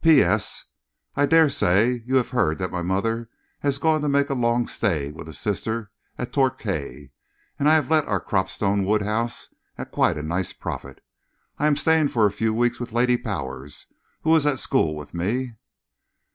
P.S. 0.03 0.65
I 1.15 1.27
dare 1.27 1.47
say 1.47 2.01
you 2.07 2.15
have 2.15 2.31
heard 2.31 2.57
that 2.57 2.71
my 2.71 2.81
mother 2.81 3.29
has 3.59 3.77
gone 3.77 4.01
to 4.01 4.09
make 4.09 4.31
a 4.31 4.33
long 4.33 4.65
stay 4.65 5.11
with 5.11 5.29
a 5.29 5.31
sister 5.33 5.91
at 6.17 6.33
Torquay, 6.33 7.11
and 7.59 7.69
I 7.69 7.75
have 7.75 7.91
let 7.91 8.07
our 8.07 8.19
Cropstone 8.19 8.83
Wood 8.83 9.03
house 9.03 9.53
at 9.77 9.91
quite 9.91 10.17
a 10.17 10.23
nice 10.23 10.53
profit. 10.53 11.01
I 11.59 11.67
am 11.67 11.75
staying 11.75 12.07
for 12.07 12.25
a 12.25 12.31
few 12.31 12.51
weeks 12.51 12.79
with 12.79 12.93
Lady 12.93 13.15
Powers, 13.15 13.93
who 14.23 14.31
was 14.31 14.47
at 14.47 14.57
school 14.57 14.95
with 14.95 15.13
me. 15.13 15.53